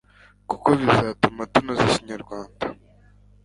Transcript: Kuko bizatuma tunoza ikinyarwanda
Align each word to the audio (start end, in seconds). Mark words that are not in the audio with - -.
Kuko 0.49 0.67
bizatuma 0.79 1.41
tunoza 1.51 1.83
ikinyarwanda 1.89 2.65